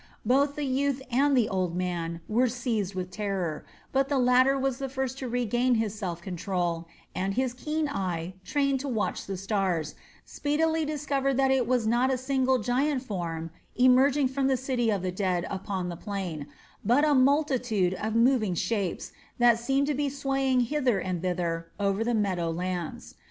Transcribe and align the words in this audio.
Both 0.25 0.55
the 0.55 0.65
youth 0.65 0.99
and 1.11 1.37
the 1.37 1.47
old 1.47 1.75
man 1.75 2.21
had 2.27 2.35
been 2.35 2.49
seized 2.49 2.95
with 2.95 3.11
terror, 3.11 3.63
but 3.91 4.09
the 4.09 4.17
latter 4.17 4.57
was 4.57 4.79
the 4.79 4.89
first 4.89 5.19
to 5.19 5.27
regain 5.29 5.75
his 5.75 5.93
self 5.93 6.23
control, 6.23 6.87
and 7.13 7.35
his 7.35 7.53
keen 7.53 7.87
eye, 7.87 8.33
trained 8.43 8.79
to 8.79 8.87
watch 8.87 9.27
the 9.27 9.37
stars, 9.37 9.93
speedily 10.25 10.85
discovered 10.85 11.35
that 11.37 11.51
it 11.51 11.67
was 11.67 11.85
not 11.85 12.11
a 12.11 12.17
single 12.17 12.57
giant 12.57 13.03
form 13.03 13.51
emerging 13.75 14.29
from 14.29 14.47
the 14.47 14.57
city 14.57 14.89
of 14.89 15.03
the 15.03 15.11
dead 15.11 15.45
upon 15.51 15.89
the 15.89 15.95
plain, 15.95 16.47
but 16.83 17.05
a 17.05 17.13
multitude 17.13 17.93
of 17.93 18.15
moving 18.15 18.55
shapes 18.55 19.11
that 19.37 19.59
seemed 19.59 19.85
to 19.85 19.93
be 19.93 20.09
swaying 20.09 20.61
hither 20.61 20.97
and 20.97 21.21
thither 21.21 21.69
over 21.79 22.03
the 22.03 22.15
meadow 22.15 22.49
lands. 22.49 23.13